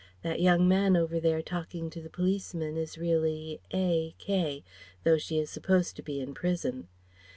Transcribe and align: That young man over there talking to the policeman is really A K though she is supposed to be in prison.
That 0.23 0.41
young 0.41 0.67
man 0.67 0.97
over 0.97 1.19
there 1.19 1.43
talking 1.43 1.91
to 1.91 2.01
the 2.01 2.09
policeman 2.09 2.75
is 2.75 2.97
really 2.97 3.59
A 3.71 4.15
K 4.17 4.63
though 5.03 5.19
she 5.19 5.37
is 5.37 5.51
supposed 5.51 5.95
to 5.95 6.01
be 6.01 6.19
in 6.19 6.33
prison. 6.33 6.87